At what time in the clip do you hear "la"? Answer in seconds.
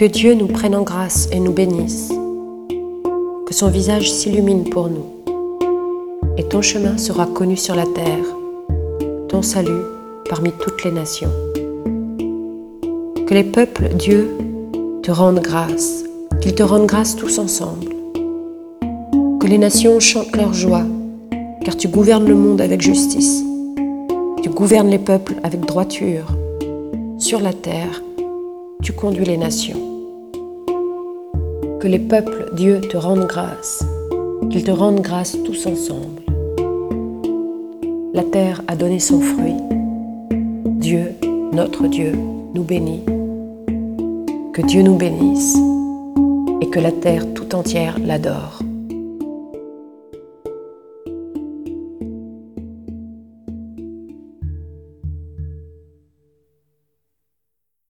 7.74-7.84, 27.40-27.52, 38.12-38.22, 46.80-46.92